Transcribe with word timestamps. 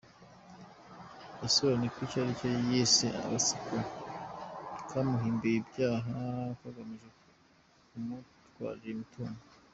Yasobanuye 1.41 1.89
ko 1.95 1.99
ari 2.03 2.31
icyo 2.33 2.49
yise 2.69 3.07
agatsiko 3.23 3.73
kamuhimbiye 4.89 5.57
ibyaha 5.61 6.13
kagamije 6.59 7.07
kumutwarira 7.89 8.91
imitungo. 8.95 9.41